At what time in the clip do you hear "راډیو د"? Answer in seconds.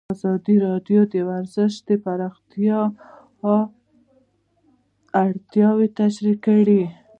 0.67-1.15